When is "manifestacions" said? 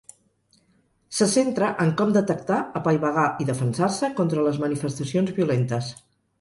4.67-5.39